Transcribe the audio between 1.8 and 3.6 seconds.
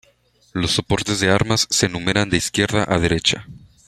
numeran de izquierda a derecha.